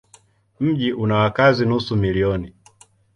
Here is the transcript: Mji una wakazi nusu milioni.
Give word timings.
Mji 0.59 0.93
una 0.93 1.15
wakazi 1.15 1.65
nusu 1.65 1.95
milioni. 1.95 2.53